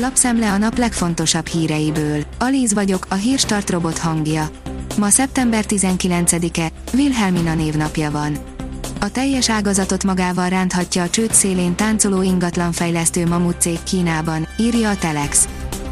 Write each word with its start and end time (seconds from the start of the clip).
Lapszemle 0.00 0.52
a 0.52 0.58
nap 0.58 0.78
legfontosabb 0.78 1.46
híreiből. 1.46 2.24
Alíz 2.38 2.74
vagyok, 2.74 3.06
a 3.08 3.14
hírstart 3.14 3.70
robot 3.70 3.98
hangja. 3.98 4.50
Ma 4.98 5.08
szeptember 5.08 5.64
19-e, 5.68 6.70
Wilhelmina 6.92 7.54
névnapja 7.54 8.10
van. 8.10 8.38
A 9.00 9.10
teljes 9.10 9.50
ágazatot 9.50 10.04
magával 10.04 10.48
ránthatja 10.48 11.02
a 11.02 11.10
csőd 11.10 11.34
szélén 11.34 11.74
táncoló 11.74 12.22
ingatlanfejlesztő 12.22 13.26
mamut 13.26 13.60
cég 13.60 13.82
Kínában, 13.82 14.48
írja 14.58 14.90
a 14.90 14.96
Telex. 14.96 15.48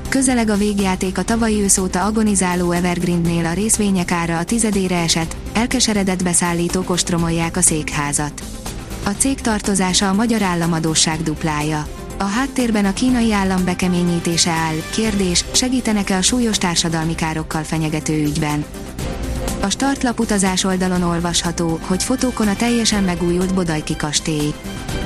Közeleg 0.09 0.49
a 0.49 0.57
végjáték 0.57 1.19
a 1.19 1.23
tavalyi 1.23 1.63
ősz 1.63 1.81
agonizáló 1.93 2.71
Evergreennél 2.71 3.47
a 3.47 3.53
részvények 3.53 4.13
ára 4.13 4.39
a 4.39 4.45
tizedére 4.45 4.97
esett, 4.97 5.37
elkeseredett 5.53 6.23
beszállítók 6.23 6.91
ostromolják 6.91 7.57
a 7.57 7.63
székházat. 7.63 8.43
A 9.05 9.11
cég 9.11 9.41
tartozása 9.41 10.09
a 10.09 10.15
magyar 10.15 10.43
államadóság 10.43 11.23
duplája. 11.23 11.96
A 12.19 12.25
háttérben 12.25 12.85
a 12.85 12.93
kínai 12.93 13.33
állam 13.33 13.65
bekeményítése 13.65 14.51
áll. 14.51 14.75
Kérdés, 14.91 15.45
segítenek-e 15.53 16.17
a 16.17 16.23
súlyos 16.23 16.59
társadalmi 16.59 17.15
károkkal 17.15 17.63
fenyegető 17.63 18.23
ügyben? 18.23 18.65
A 19.61 19.71
startlap 19.71 20.21
utazás 20.21 20.65
oldalon 20.65 21.03
olvasható, 21.03 21.79
hogy 21.87 22.03
fotókon 22.03 22.49
a 22.49 22.57
teljesen 22.57 23.03
megújult 23.03 23.55
Bodajki 23.55 23.97
kastély. 23.97 24.55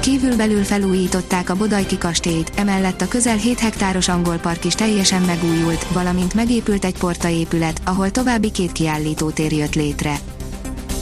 Kívülbelül 0.01 0.65
felújították 0.65 1.51
a 1.51 1.57
Bodajki 1.57 1.98
kastélyt, 1.98 2.53
emellett 2.57 3.01
a 3.01 3.09
közel 3.09 3.37
7 3.37 3.59
hektáros 3.59 4.09
angol 4.09 4.37
park 4.37 4.65
is 4.65 4.75
teljesen 4.75 5.23
megújult, 5.23 5.87
valamint 5.92 6.34
megépült 6.34 6.84
egy 6.84 6.98
portaépület, 6.98 7.81
ahol 7.84 8.11
további 8.11 8.51
két 8.51 8.73
kiállítótér 8.73 9.53
jött 9.53 9.75
létre. 9.75 10.19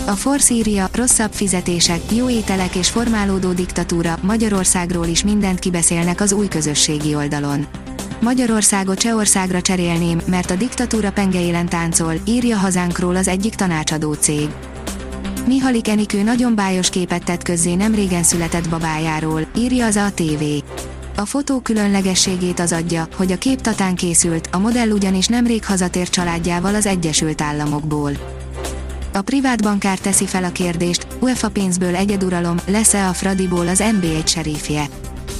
A 0.07 0.11
Force 0.11 0.55
írja, 0.55 0.88
rosszabb 0.93 1.33
fizetések, 1.33 2.01
jó 2.12 2.30
ételek 2.30 2.75
és 2.75 2.88
formálódó 2.88 3.52
diktatúra, 3.52 4.19
Magyarországról 4.23 5.07
is 5.07 5.24
mindent 5.24 5.59
kibeszélnek 5.59 6.21
az 6.21 6.33
új 6.33 6.48
közösségi 6.48 7.15
oldalon. 7.15 7.66
Magyarországot 8.21 8.98
Csehországra 8.98 9.61
cserélném, 9.61 10.21
mert 10.27 10.51
a 10.51 10.55
diktatúra 10.55 11.13
pengeélen 11.13 11.68
táncol, 11.68 12.15
írja 12.24 12.57
hazánkról 12.57 13.16
az 13.16 13.29
egyik 13.29 13.55
tanácsadó 13.55 14.13
cég. 14.13 14.49
Mihalik 15.46 15.88
Enikő 15.88 16.23
nagyon 16.23 16.55
bájos 16.55 16.90
képet 16.90 17.24
tett 17.24 17.43
közzé 17.43 17.74
nem 17.74 17.95
régen 17.95 18.23
született 18.23 18.68
babájáról, 18.68 19.46
írja 19.57 19.87
az 19.87 19.96
ATV. 19.96 20.43
A 21.16 21.24
fotó 21.24 21.60
különlegességét 21.60 22.60
az 22.60 22.73
adja, 22.73 23.09
hogy 23.16 23.33
a 23.33 23.38
kép 23.38 23.60
tatán 23.60 23.95
készült, 23.95 24.49
a 24.52 24.59
modell 24.59 24.88
ugyanis 24.88 25.27
nemrég 25.27 25.65
hazatért 25.65 26.12
családjával 26.12 26.74
az 26.74 26.87
Egyesült 26.87 27.40
Államokból. 27.40 28.37
A 29.12 29.20
privát 29.20 29.62
bankár 29.62 29.98
teszi 29.98 30.26
fel 30.26 30.45
a 30.45 30.52
kérdést, 30.52 31.06
UEFA 31.20 31.48
pénzből 31.48 31.96
egyeduralom, 31.96 32.56
lesz-e 32.66 33.09
a 33.09 33.12
Fradiból 33.12 33.68
az 33.68 33.82
NB1 34.00 34.26
serifje. 34.26 34.87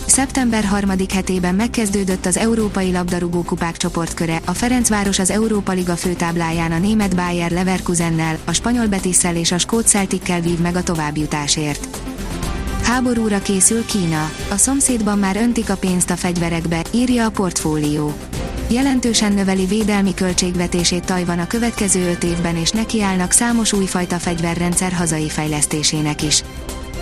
Szeptember 0.07 0.65
3. 0.65 0.91
hetében 1.13 1.55
megkezdődött 1.55 2.27
az 2.27 2.37
Európai 2.37 2.93
Labdarúgó 2.93 3.43
Kupák 3.43 3.77
csoportköre, 3.77 4.41
a 4.45 4.53
Ferencváros 4.53 5.19
az 5.19 5.31
Európa 5.31 5.73
Liga 5.73 5.97
főtábláján 5.97 6.73
a 6.73 6.79
német 6.79 7.17
Bayer 7.17 7.51
Leverkusennel, 7.51 8.39
a 8.45 8.53
spanyol 8.53 8.87
Betissel 8.87 9.37
és 9.37 9.53
a 9.53 9.59
skót 9.59 9.87
Celtickel 9.87 10.41
vív 10.41 10.59
meg 10.59 10.77
a 10.77 10.83
továbbjutásért. 10.83 11.89
Háborúra 12.83 13.39
készül 13.39 13.85
Kína, 13.85 14.31
a 14.51 14.57
szomszédban 14.57 15.19
már 15.19 15.37
öntik 15.37 15.71
a 15.71 15.77
pénzt 15.77 16.11
a 16.11 16.17
fegyverekbe, 16.17 16.83
írja 16.93 17.25
a 17.25 17.31
portfólió. 17.31 18.13
Jelentősen 18.71 19.33
növeli 19.33 19.67
védelmi 19.67 20.15
költségvetését 20.15 21.05
Tajvan 21.05 21.39
a 21.39 21.47
következő 21.47 22.11
öt 22.11 22.25
évben 22.25 22.57
és 22.57 22.71
nekiállnak 22.71 23.33
számos 23.33 23.73
újfajta 23.73 24.19
fegyverrendszer 24.19 24.93
hazai 24.93 25.29
fejlesztésének 25.29 26.23
is. 26.23 26.43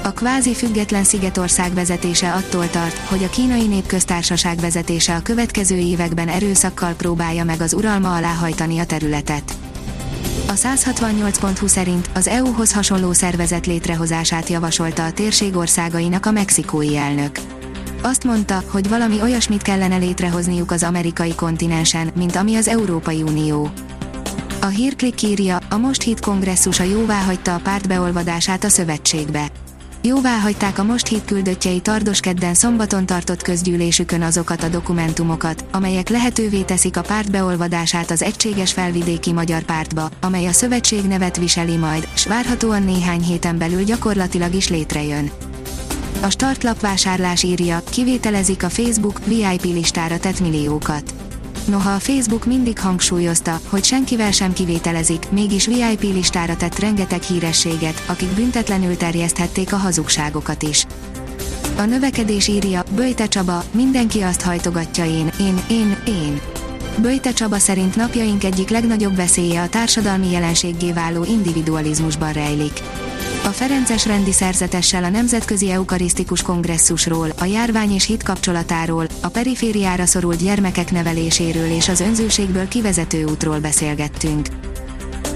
A 0.02 0.10
kvázi 0.10 0.54
független 0.54 1.04
Szigetország 1.04 1.74
vezetése 1.74 2.32
attól 2.32 2.70
tart, 2.70 2.96
hogy 2.96 3.24
a 3.24 3.28
kínai 3.28 3.66
népköztársaság 3.66 4.58
vezetése 4.58 5.14
a 5.14 5.22
következő 5.22 5.76
években 5.76 6.28
erőszakkal 6.28 6.92
próbálja 6.92 7.44
meg 7.44 7.60
az 7.60 7.74
uralma 7.74 8.14
alá 8.16 8.32
hajtani 8.32 8.78
a 8.78 8.86
területet. 8.86 9.52
A 10.48 10.52
168.20 10.52 11.66
szerint 11.66 12.10
az 12.14 12.28
EU-hoz 12.28 12.72
hasonló 12.72 13.12
szervezet 13.12 13.66
létrehozását 13.66 14.48
javasolta 14.48 15.04
a 15.04 15.12
térség 15.12 15.56
országainak 15.56 16.26
a 16.26 16.30
mexikói 16.30 16.96
elnök. 16.96 17.55
Azt 18.06 18.24
mondta, 18.24 18.62
hogy 18.66 18.88
valami 18.88 19.22
olyasmit 19.22 19.62
kellene 19.62 19.96
létrehozniuk 19.96 20.70
az 20.70 20.82
amerikai 20.82 21.34
kontinensen, 21.34 22.10
mint 22.14 22.36
ami 22.36 22.56
az 22.56 22.68
Európai 22.68 23.22
Unió. 23.22 23.70
A 24.60 24.66
hírklik 24.66 25.22
írja, 25.22 25.58
a 25.70 25.76
most 25.76 26.02
hit 26.02 26.20
kongresszusa 26.20 26.82
jóvá 26.82 27.20
hagyta 27.20 27.54
a 27.54 27.58
párt 27.58 27.88
beolvadását 27.88 28.64
a 28.64 28.68
szövetségbe. 28.68 29.48
Jóvá 30.02 30.38
hagyták 30.38 30.78
a 30.78 30.84
most 30.84 31.06
hit 31.06 31.24
küldöttjei 31.24 31.80
tardos 31.80 32.20
kedden 32.20 32.54
szombaton 32.54 33.06
tartott 33.06 33.42
közgyűlésükön 33.42 34.22
azokat 34.22 34.62
a 34.62 34.68
dokumentumokat, 34.68 35.64
amelyek 35.72 36.08
lehetővé 36.08 36.60
teszik 36.60 36.96
a 36.96 37.02
párt 37.02 37.30
beolvadását 37.30 38.10
az 38.10 38.22
egységes 38.22 38.72
felvidéki 38.72 39.32
magyar 39.32 39.62
pártba, 39.62 40.10
amely 40.20 40.46
a 40.46 40.52
szövetség 40.52 41.02
nevet 41.02 41.36
viseli 41.36 41.76
majd, 41.76 42.08
s 42.14 42.26
várhatóan 42.26 42.82
néhány 42.82 43.22
héten 43.22 43.58
belül 43.58 43.82
gyakorlatilag 43.82 44.54
is 44.54 44.68
létrejön. 44.68 45.30
A 46.20 46.30
startlap 46.30 46.80
vásárlás 46.80 47.42
írja, 47.42 47.82
kivételezik 47.90 48.62
a 48.62 48.68
Facebook 48.68 49.24
VIP 49.24 49.62
listára 49.62 50.18
tett 50.18 50.40
milliókat. 50.40 51.14
Noha 51.64 51.94
a 51.94 51.98
Facebook 51.98 52.44
mindig 52.44 52.78
hangsúlyozta, 52.78 53.60
hogy 53.68 53.84
senkivel 53.84 54.30
sem 54.30 54.52
kivételezik, 54.52 55.30
mégis 55.30 55.66
VIP 55.66 56.02
listára 56.02 56.56
tett 56.56 56.78
rengeteg 56.78 57.22
hírességet, 57.22 58.02
akik 58.06 58.28
büntetlenül 58.28 58.96
terjeszthették 58.96 59.72
a 59.72 59.76
hazugságokat 59.76 60.62
is. 60.62 60.86
A 61.76 61.82
növekedés 61.82 62.48
írja, 62.48 62.82
Böjte 62.94 63.28
Csaba, 63.28 63.64
mindenki 63.70 64.20
azt 64.20 64.42
hajtogatja 64.42 65.04
én, 65.04 65.30
én, 65.40 65.60
én, 65.68 65.96
én. 66.06 66.40
Böjte 66.98 67.32
Csaba 67.32 67.58
szerint 67.58 67.96
napjaink 67.96 68.44
egyik 68.44 68.68
legnagyobb 68.68 69.16
veszélye 69.16 69.62
a 69.62 69.68
társadalmi 69.68 70.30
jelenséggé 70.30 70.92
váló 70.92 71.24
individualizmusban 71.24 72.32
rejlik. 72.32 72.82
A 73.46 73.52
Ferences 73.52 74.06
rendi 74.06 74.32
szerzetessel 74.32 75.04
a 75.04 75.08
Nemzetközi 75.08 75.70
Eukarisztikus 75.70 76.42
Kongresszusról, 76.42 77.28
a 77.38 77.44
járvány 77.44 77.92
és 77.92 78.06
hit 78.06 78.22
kapcsolatáról, 78.22 79.06
a 79.22 79.28
perifériára 79.28 80.06
szorult 80.06 80.42
gyermekek 80.42 80.90
neveléséről 80.90 81.70
és 81.70 81.88
az 81.88 82.00
önzőségből 82.00 82.68
kivezető 82.68 83.24
útról 83.24 83.58
beszélgettünk. 83.58 84.46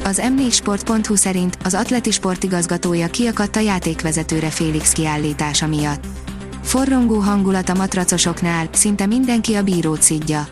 Az 0.05 0.23
m4sport.hu 0.25 1.15
szerint 1.15 1.59
az 1.65 1.75
atleti 1.75 2.11
sportigazgatója 2.11 3.07
kiakadt 3.07 3.57
a 3.57 3.61
játékvezetőre 3.61 4.51
Félix 4.51 4.93
kiállítása 4.93 5.67
miatt. 5.67 6.05
Forrongó 6.63 7.19
hangulat 7.19 7.69
a 7.69 7.75
matracosoknál, 7.75 8.69
szinte 8.73 9.07
mindenki 9.07 9.55
a 9.55 9.63
bírót 9.63 10.03
szidja. 10.03 10.49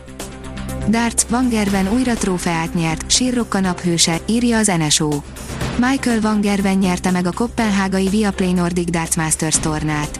Darts, 0.87 1.23
Van 1.29 1.49
Gerben 1.49 1.91
újra 1.93 2.13
trófeát 2.13 2.73
nyert, 2.73 3.11
sírrokka 3.11 3.59
naphőse, 3.59 4.21
írja 4.27 4.57
az 4.57 4.71
NSO. 4.77 5.09
Michael 5.77 6.21
Van 6.21 6.41
Gerven 6.41 6.77
nyerte 6.77 7.11
meg 7.11 7.25
a 7.25 7.31
kopenhágai 7.31 8.07
Viaplay 8.07 8.51
Nordic 8.51 8.91
Darts 8.91 9.15
Masters 9.15 9.59
tornát. 9.59 10.19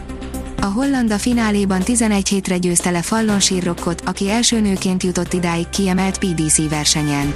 A 0.60 0.64
Hollanda 0.64 1.18
fináléban 1.18 1.80
11 1.80 2.28
hétre 2.28 2.58
győzte 2.58 2.90
le 2.90 3.02
Fallon 3.02 3.40
Sírrokkot, 3.40 4.00
aki 4.00 4.30
első 4.30 4.60
nőként 4.60 5.02
jutott 5.02 5.32
idáig 5.32 5.68
kiemelt 5.68 6.18
PDC 6.18 6.68
versenyen. 6.68 7.34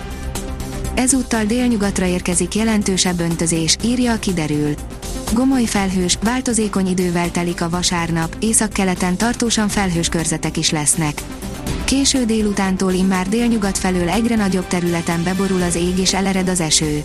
Ezúttal 0.94 1.44
délnyugatra 1.44 2.06
érkezik 2.06 2.54
jelentősebb 2.54 3.20
öntözés, 3.20 3.76
írja 3.84 4.12
a 4.12 4.18
kiderül. 4.18 4.74
Gomoly 5.32 5.64
felhős, 5.64 6.18
változékony 6.22 6.86
idővel 6.86 7.30
telik 7.30 7.62
a 7.62 7.68
vasárnap, 7.68 8.36
északkeleten 8.40 9.16
tartósan 9.16 9.68
felhős 9.68 10.08
körzetek 10.08 10.56
is 10.56 10.70
lesznek. 10.70 11.22
Késő 11.84 12.24
délutántól 12.24 12.92
immár 12.92 13.28
délnyugat 13.28 13.78
felől 13.78 14.08
egyre 14.08 14.36
nagyobb 14.36 14.66
területen 14.66 15.22
beborul 15.22 15.62
az 15.62 15.74
ég 15.74 15.98
és 15.98 16.14
elered 16.14 16.48
az 16.48 16.60
eső. 16.60 17.04